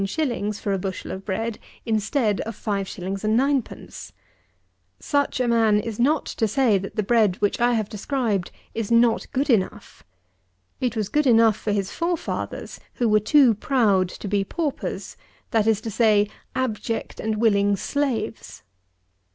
[0.59, 2.99] _for a bushel of bread instead of 5_s._
[3.63, 4.11] 9_d._
[4.99, 8.89] Such a man is not to say that the bread which I have described is
[8.91, 10.03] not good enough.
[10.79, 15.17] It was good enough for his forefathers, who were too proud to be paupers,
[15.51, 18.63] that is to say, abject and willing slaves.